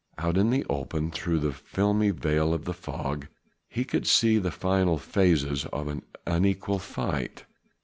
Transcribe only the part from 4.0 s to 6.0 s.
see the final phases of